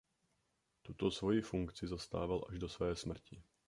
[0.81, 3.43] Tuto svoji funkci zastával až do své smrti.